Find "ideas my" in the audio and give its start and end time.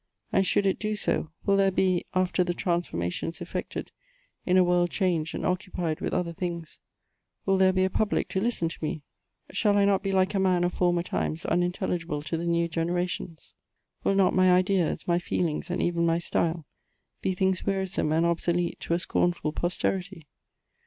14.51-15.19